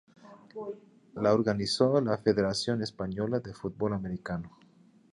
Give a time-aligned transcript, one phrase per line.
[1.13, 4.57] La organizó la Federación Española de Fútbol Americano.